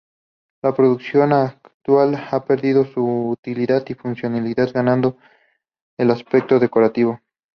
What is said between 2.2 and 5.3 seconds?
ha perdido su utilidad y funcionalidad ganando